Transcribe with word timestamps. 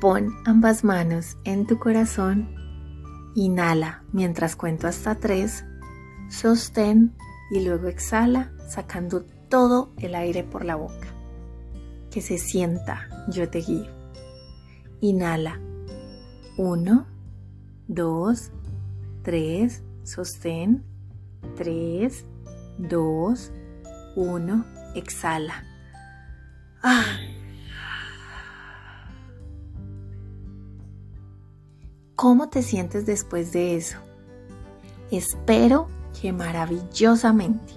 Pon 0.00 0.34
ambas 0.44 0.84
manos 0.84 1.38
en 1.44 1.66
tu 1.66 1.78
corazón. 1.78 2.54
Inhala 3.34 4.04
mientras 4.12 4.56
cuento 4.56 4.86
hasta 4.86 5.14
tres. 5.16 5.64
Sostén 6.28 7.14
y 7.50 7.64
luego 7.64 7.88
exhala 7.88 8.52
sacando 8.68 9.24
todo 9.48 9.92
el 9.98 10.14
aire 10.14 10.42
por 10.42 10.64
la 10.64 10.76
boca. 10.76 11.08
Que 12.10 12.20
se 12.20 12.38
sienta, 12.38 13.08
yo 13.28 13.48
te 13.48 13.60
guío. 13.60 13.90
Inhala. 15.00 15.60
Uno, 16.56 17.06
dos, 17.88 18.52
tres. 19.22 19.82
Sostén. 20.02 20.84
Tres, 21.56 22.24
dos, 22.78 23.52
uno. 24.16 24.64
Exhala. 24.94 25.64
Ah. 26.82 27.04
¿Cómo 32.16 32.48
te 32.48 32.62
sientes 32.62 33.06
después 33.06 33.52
de 33.52 33.76
eso? 33.76 33.98
Espero 35.10 35.88
que 36.20 36.32
maravillosamente. 36.32 37.74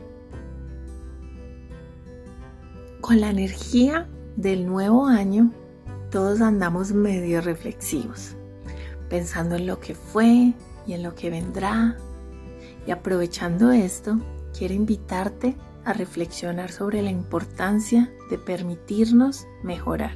Con 3.01 3.19
la 3.19 3.31
energía 3.31 4.07
del 4.35 4.67
nuevo 4.67 5.07
año, 5.07 5.51
todos 6.11 6.41
andamos 6.41 6.91
medio 6.91 7.41
reflexivos, 7.41 8.35
pensando 9.09 9.55
en 9.55 9.65
lo 9.65 9.79
que 9.79 9.95
fue 9.95 10.53
y 10.85 10.93
en 10.93 11.01
lo 11.01 11.15
que 11.15 11.31
vendrá. 11.31 11.97
Y 12.85 12.91
aprovechando 12.91 13.71
esto, 13.71 14.19
quiero 14.55 14.75
invitarte 14.75 15.57
a 15.83 15.93
reflexionar 15.93 16.71
sobre 16.71 17.01
la 17.01 17.09
importancia 17.09 18.13
de 18.29 18.37
permitirnos 18.37 19.47
mejorar. 19.63 20.15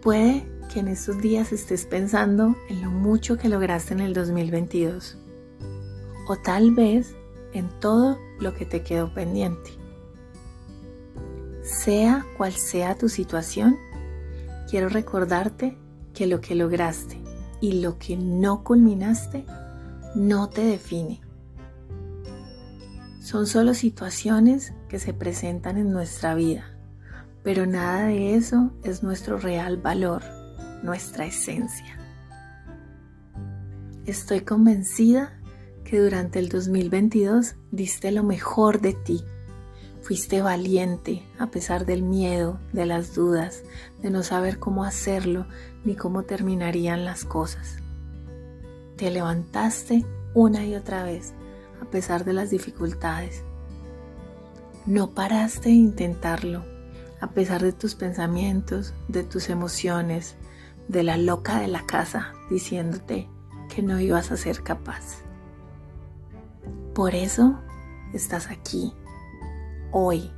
Puede 0.00 0.51
que 0.72 0.80
en 0.80 0.88
estos 0.88 1.18
días 1.18 1.52
estés 1.52 1.84
pensando 1.84 2.56
en 2.70 2.82
lo 2.82 2.90
mucho 2.90 3.36
que 3.36 3.50
lograste 3.50 3.92
en 3.92 4.00
el 4.00 4.14
2022 4.14 5.18
o 6.26 6.36
tal 6.36 6.74
vez 6.74 7.14
en 7.52 7.68
todo 7.80 8.18
lo 8.40 8.54
que 8.54 8.64
te 8.64 8.82
quedó 8.82 9.12
pendiente. 9.12 9.70
Sea 11.62 12.24
cual 12.38 12.52
sea 12.52 12.96
tu 12.96 13.10
situación, 13.10 13.76
quiero 14.70 14.88
recordarte 14.88 15.76
que 16.14 16.26
lo 16.26 16.40
que 16.40 16.54
lograste 16.54 17.20
y 17.60 17.82
lo 17.82 17.98
que 17.98 18.16
no 18.16 18.64
culminaste 18.64 19.44
no 20.14 20.48
te 20.48 20.62
define. 20.62 21.20
Son 23.20 23.46
solo 23.46 23.74
situaciones 23.74 24.72
que 24.88 24.98
se 24.98 25.12
presentan 25.12 25.76
en 25.76 25.92
nuestra 25.92 26.34
vida, 26.34 26.64
pero 27.42 27.66
nada 27.66 28.06
de 28.06 28.34
eso 28.36 28.70
es 28.84 29.02
nuestro 29.02 29.38
real 29.38 29.76
valor 29.76 30.41
nuestra 30.82 31.26
esencia. 31.26 31.98
Estoy 34.06 34.40
convencida 34.40 35.38
que 35.84 36.00
durante 36.00 36.38
el 36.38 36.48
2022 36.48 37.54
diste 37.70 38.10
lo 38.10 38.24
mejor 38.24 38.80
de 38.80 38.94
ti. 38.94 39.24
Fuiste 40.02 40.42
valiente 40.42 41.22
a 41.38 41.46
pesar 41.46 41.86
del 41.86 42.02
miedo, 42.02 42.58
de 42.72 42.86
las 42.86 43.14
dudas, 43.14 43.62
de 44.02 44.10
no 44.10 44.24
saber 44.24 44.58
cómo 44.58 44.84
hacerlo 44.84 45.46
ni 45.84 45.94
cómo 45.94 46.24
terminarían 46.24 47.04
las 47.04 47.24
cosas. 47.24 47.76
Te 48.96 49.10
levantaste 49.10 50.04
una 50.34 50.66
y 50.66 50.74
otra 50.74 51.04
vez 51.04 51.32
a 51.80 51.84
pesar 51.84 52.24
de 52.24 52.32
las 52.32 52.50
dificultades. 52.50 53.44
No 54.86 55.10
paraste 55.10 55.68
de 55.68 55.76
intentarlo 55.76 56.64
a 57.20 57.30
pesar 57.30 57.62
de 57.62 57.72
tus 57.72 57.94
pensamientos, 57.94 58.94
de 59.06 59.22
tus 59.22 59.48
emociones, 59.48 60.34
de 60.88 61.02
la 61.02 61.16
loca 61.16 61.60
de 61.60 61.68
la 61.68 61.84
casa 61.86 62.32
diciéndote 62.50 63.28
que 63.74 63.82
no 63.82 63.98
ibas 64.00 64.30
a 64.30 64.36
ser 64.36 64.62
capaz. 64.62 65.22
Por 66.94 67.14
eso 67.14 67.58
estás 68.12 68.50
aquí, 68.50 68.92
hoy. 69.90 70.30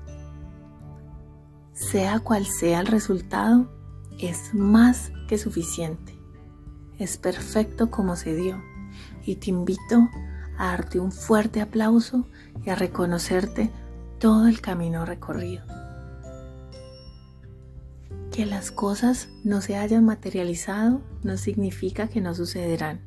Sea 1.72 2.20
cual 2.20 2.46
sea 2.46 2.80
el 2.80 2.86
resultado, 2.86 3.68
es 4.20 4.54
más 4.54 5.10
que 5.28 5.38
suficiente. 5.38 6.16
Es 6.98 7.16
perfecto 7.16 7.90
como 7.90 8.14
se 8.14 8.36
dio 8.36 8.62
y 9.24 9.36
te 9.36 9.50
invito 9.50 10.08
a 10.56 10.66
darte 10.66 11.00
un 11.00 11.10
fuerte 11.10 11.60
aplauso 11.60 12.28
y 12.64 12.70
a 12.70 12.76
reconocerte 12.76 13.72
todo 14.20 14.46
el 14.46 14.60
camino 14.60 15.04
recorrido 15.04 15.73
que 18.34 18.46
las 18.46 18.72
cosas 18.72 19.28
no 19.44 19.60
se 19.60 19.76
hayan 19.76 20.04
materializado 20.04 21.00
no 21.22 21.36
significa 21.36 22.08
que 22.08 22.20
no 22.20 22.34
sucederán. 22.34 23.00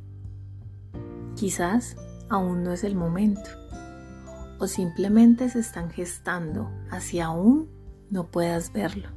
Quizás 1.35 1.97
aún 2.29 2.63
no 2.63 2.71
es 2.71 2.85
el 2.85 2.95
momento 2.95 3.49
o 4.57 4.67
simplemente 4.67 5.49
se 5.49 5.59
están 5.59 5.89
gestando 5.91 6.71
hacia 6.89 7.25
aún 7.25 7.69
no 8.09 8.27
puedas 8.27 8.71
verlo. 8.71 9.09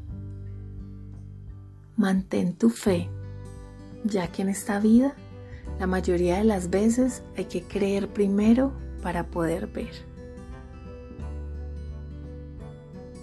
Mantén 1.96 2.56
tu 2.56 2.70
fe, 2.70 3.08
ya 4.02 4.32
que 4.32 4.42
en 4.42 4.48
esta 4.48 4.80
vida 4.80 5.14
la 5.78 5.86
mayoría 5.86 6.38
de 6.38 6.44
las 6.44 6.70
veces 6.70 7.22
hay 7.36 7.44
que 7.44 7.62
creer 7.62 8.12
primero 8.12 8.72
para 9.00 9.28
poder 9.28 9.68
ver. 9.68 9.92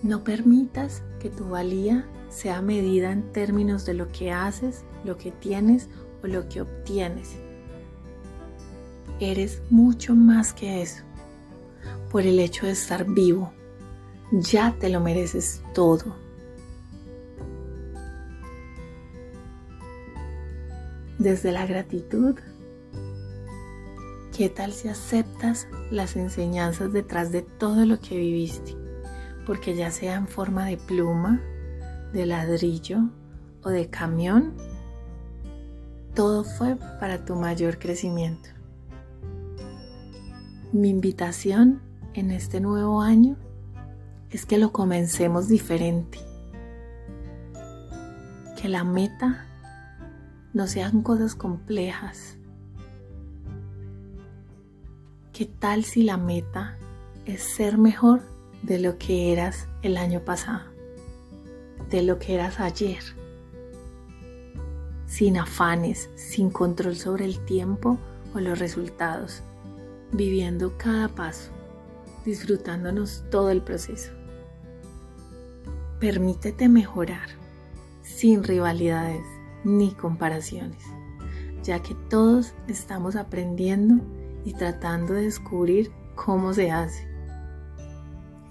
No 0.03 0.23
permitas 0.23 1.03
que 1.19 1.29
tu 1.29 1.49
valía 1.49 2.07
sea 2.29 2.61
medida 2.61 3.11
en 3.11 3.31
términos 3.31 3.85
de 3.85 3.93
lo 3.93 4.07
que 4.09 4.31
haces, 4.31 4.83
lo 5.03 5.17
que 5.17 5.31
tienes 5.31 5.89
o 6.23 6.27
lo 6.27 6.47
que 6.49 6.61
obtienes. 6.61 7.35
Eres 9.19 9.61
mucho 9.69 10.15
más 10.15 10.53
que 10.53 10.81
eso. 10.81 11.03
Por 12.11 12.23
el 12.23 12.39
hecho 12.39 12.65
de 12.65 12.73
estar 12.73 13.05
vivo, 13.05 13.51
ya 14.31 14.75
te 14.79 14.89
lo 14.89 14.99
mereces 14.99 15.61
todo. 15.73 16.15
Desde 21.17 21.51
la 21.51 21.65
gratitud, 21.65 22.35
¿qué 24.35 24.49
tal 24.49 24.71
si 24.71 24.87
aceptas 24.87 25.67
las 25.89 26.15
enseñanzas 26.15 26.93
detrás 26.93 27.31
de 27.31 27.41
todo 27.41 27.85
lo 27.85 27.99
que 27.99 28.17
viviste? 28.17 28.75
Porque 29.47 29.75
ya 29.75 29.89
sea 29.89 30.15
en 30.15 30.27
forma 30.27 30.65
de 30.67 30.77
pluma, 30.77 31.41
de 32.13 32.25
ladrillo 32.25 33.09
o 33.63 33.69
de 33.69 33.89
camión, 33.89 34.53
todo 36.15 36.43
fue 36.43 36.75
para 36.99 37.25
tu 37.25 37.35
mayor 37.35 37.77
crecimiento. 37.77 38.49
Mi 40.73 40.89
invitación 40.89 41.81
en 42.13 42.31
este 42.31 42.59
nuevo 42.59 43.01
año 43.01 43.37
es 44.31 44.45
que 44.45 44.57
lo 44.57 44.71
comencemos 44.71 45.47
diferente. 45.47 46.19
Que 48.59 48.67
la 48.67 48.83
meta 48.83 49.45
no 50.53 50.67
sean 50.67 51.03
cosas 51.03 51.35
complejas. 51.35 52.37
¿Qué 55.33 55.45
tal 55.45 55.83
si 55.83 56.03
la 56.03 56.17
meta 56.17 56.75
es 57.25 57.43
ser 57.43 57.77
mejor 57.77 58.21
de 58.63 58.79
lo 58.79 58.97
que 58.97 59.31
eras 59.31 59.67
el 59.83 59.97
año 59.97 60.21
pasado? 60.21 60.76
De 61.89 62.01
lo 62.01 62.19
que 62.19 62.35
eras 62.35 62.59
ayer, 62.59 63.01
sin 65.07 65.37
afanes, 65.37 66.09
sin 66.15 66.49
control 66.49 66.95
sobre 66.95 67.25
el 67.25 67.43
tiempo 67.45 67.97
o 68.35 68.39
los 68.39 68.59
resultados, 68.59 69.41
viviendo 70.11 70.77
cada 70.77 71.07
paso, 71.07 71.51
disfrutándonos 72.25 73.23
todo 73.31 73.49
el 73.51 73.61
proceso. 73.61 74.11
Permítete 75.99 76.69
mejorar 76.69 77.29
sin 78.03 78.43
rivalidades 78.43 79.25
ni 79.63 79.91
comparaciones, 79.91 80.83
ya 81.63 81.81
que 81.81 81.95
todos 82.09 82.53
estamos 82.67 83.15
aprendiendo 83.15 84.03
y 84.45 84.53
tratando 84.53 85.13
de 85.13 85.23
descubrir 85.23 85.91
cómo 86.15 86.53
se 86.53 86.71
hace. 86.71 87.07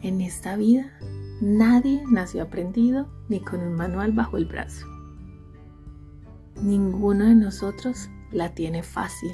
En 0.02 0.20
esta 0.20 0.56
vida 0.56 0.99
Nadie 1.41 2.03
nació 2.11 2.43
aprendido 2.43 3.09
ni 3.29 3.41
con 3.41 3.61
un 3.61 3.75
manual 3.75 4.12
bajo 4.12 4.38
el 4.38 4.47
brazo. 4.47 4.87
Ninguno 6.62 7.27
de 7.27 7.35
nosotros 7.35 8.09
la 8.33 8.55
tiene 8.55 8.83
fácil, 8.83 9.33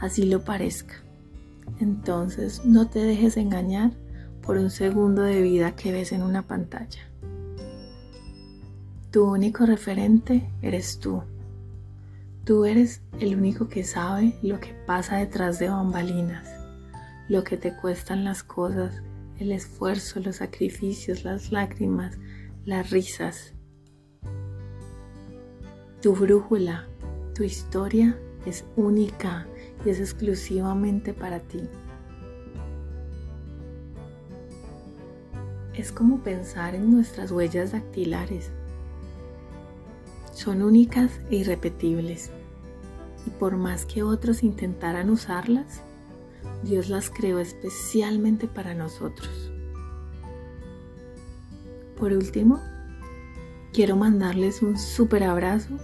así 0.00 0.24
lo 0.24 0.44
parezca. 0.44 0.94
Entonces 1.80 2.64
no 2.64 2.88
te 2.88 3.00
dejes 3.00 3.36
engañar 3.36 3.92
por 4.40 4.56
un 4.56 4.70
segundo 4.70 5.22
de 5.22 5.42
vida 5.42 5.76
que 5.76 5.92
ves 5.92 6.12
en 6.12 6.22
una 6.22 6.46
pantalla. 6.46 7.02
Tu 9.10 9.22
único 9.22 9.66
referente 9.66 10.50
eres 10.62 10.98
tú. 10.98 11.22
Tú 12.44 12.64
eres 12.64 13.02
el 13.20 13.36
único 13.36 13.68
que 13.68 13.84
sabe 13.84 14.38
lo 14.42 14.58
que 14.60 14.72
pasa 14.86 15.16
detrás 15.16 15.58
de 15.58 15.68
bambalinas, 15.68 16.48
lo 17.28 17.44
que 17.44 17.58
te 17.58 17.76
cuestan 17.76 18.24
las 18.24 18.42
cosas, 18.42 19.02
el 19.38 19.52
esfuerzo, 19.52 20.20
los 20.20 20.36
sacrificios, 20.36 21.24
las 21.24 21.52
lágrimas, 21.52 22.18
las 22.64 22.90
risas. 22.90 23.54
Tu 26.02 26.14
brújula, 26.14 26.88
tu 27.34 27.44
historia 27.44 28.18
es 28.46 28.64
única 28.76 29.46
y 29.84 29.90
es 29.90 30.00
exclusivamente 30.00 31.12
para 31.12 31.40
ti. 31.40 31.62
Es 35.74 35.92
como 35.92 36.22
pensar 36.24 36.74
en 36.74 36.90
nuestras 36.90 37.30
huellas 37.30 37.72
dactilares. 37.72 38.50
Son 40.32 40.62
únicas 40.62 41.20
e 41.30 41.36
irrepetibles. 41.36 42.30
Y 43.26 43.30
por 43.30 43.56
más 43.56 43.84
que 43.84 44.02
otros 44.02 44.42
intentaran 44.42 45.10
usarlas, 45.10 45.82
Dios 46.62 46.88
las 46.88 47.10
creó 47.10 47.38
especialmente 47.38 48.48
para 48.48 48.74
nosotros. 48.74 49.52
Por 51.96 52.12
último, 52.12 52.60
quiero 53.72 53.96
mandarles 53.96 54.62
un 54.62 54.78
súper 54.78 55.24
abrazo, 55.24 55.76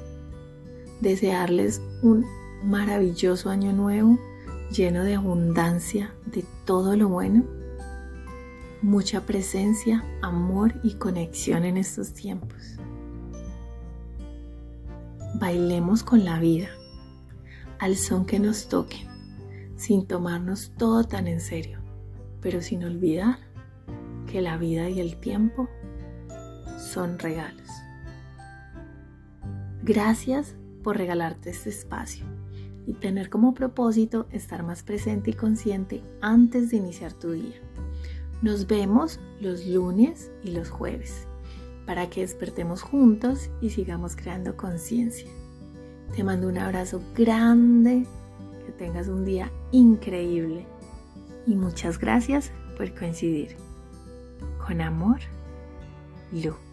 desearles 1.00 1.80
un 2.02 2.24
maravilloso 2.62 3.50
año 3.50 3.72
nuevo 3.72 4.18
lleno 4.70 5.04
de 5.04 5.14
abundancia 5.14 6.14
de 6.26 6.44
todo 6.64 6.96
lo 6.96 7.08
bueno, 7.08 7.44
mucha 8.82 9.24
presencia, 9.26 10.04
amor 10.22 10.74
y 10.82 10.94
conexión 10.94 11.64
en 11.64 11.76
estos 11.76 12.12
tiempos. 12.12 12.76
Bailemos 15.40 16.02
con 16.02 16.24
la 16.24 16.38
vida, 16.38 16.68
al 17.78 17.96
son 17.96 18.24
que 18.24 18.38
nos 18.38 18.68
toque, 18.68 19.06
sin 19.84 20.06
tomarnos 20.06 20.72
todo 20.78 21.04
tan 21.04 21.28
en 21.28 21.40
serio, 21.40 21.78
pero 22.40 22.62
sin 22.62 22.84
olvidar 22.84 23.36
que 24.26 24.40
la 24.40 24.56
vida 24.56 24.88
y 24.88 24.98
el 24.98 25.18
tiempo 25.20 25.68
son 26.78 27.18
regalos. 27.18 27.68
Gracias 29.82 30.56
por 30.82 30.96
regalarte 30.96 31.50
este 31.50 31.68
espacio 31.68 32.24
y 32.86 32.94
tener 32.94 33.28
como 33.28 33.52
propósito 33.52 34.26
estar 34.30 34.62
más 34.62 34.82
presente 34.82 35.32
y 35.32 35.34
consciente 35.34 36.02
antes 36.22 36.70
de 36.70 36.78
iniciar 36.78 37.12
tu 37.12 37.32
día. 37.32 37.60
Nos 38.40 38.66
vemos 38.66 39.20
los 39.38 39.66
lunes 39.66 40.32
y 40.42 40.52
los 40.52 40.70
jueves 40.70 41.26
para 41.84 42.08
que 42.08 42.22
despertemos 42.22 42.80
juntos 42.80 43.50
y 43.60 43.68
sigamos 43.68 44.16
creando 44.16 44.56
conciencia. 44.56 45.28
Te 46.16 46.24
mando 46.24 46.48
un 46.48 46.56
abrazo 46.56 47.02
grande, 47.14 48.06
tengas 48.78 49.08
un 49.08 49.24
día 49.24 49.50
increíble 49.72 50.66
y 51.46 51.54
muchas 51.54 51.98
gracias 51.98 52.52
por 52.76 52.94
coincidir. 52.94 53.56
Con 54.66 54.80
amor, 54.80 55.20
Lu. 56.32 56.63